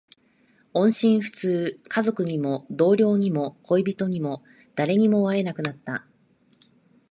[0.73, 1.77] 音信不通。
[1.87, 4.43] 家族にも、同僚にも、恋人にも、
[4.73, 6.07] 誰にも会えなくなった。